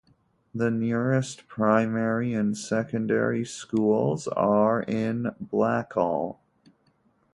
[0.55, 6.39] The nearest primary and secondary schools are in Blackall.